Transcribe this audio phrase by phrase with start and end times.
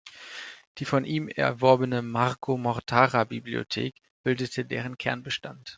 [0.79, 3.93] Die von ihm erworbene Marco Mortara Bibliothek
[4.23, 5.69] bildete deren Kernbestand.